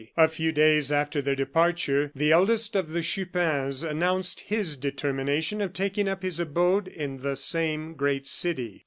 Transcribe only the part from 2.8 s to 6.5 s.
the Chupins announced his determination of taking up his